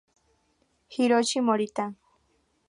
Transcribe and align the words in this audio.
Hiroshi 0.95 1.45
Morita 1.45 1.93